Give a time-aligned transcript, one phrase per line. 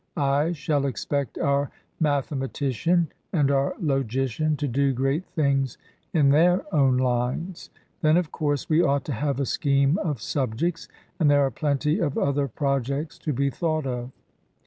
[0.17, 1.69] I shall expect our
[1.99, 5.77] mathematician and our logician to do great things
[6.11, 7.69] in their own lines.
[8.01, 10.87] Then, of course, we ought to have a scheme of subjects;
[11.19, 14.09] and there are plenty of other projects to be thought of."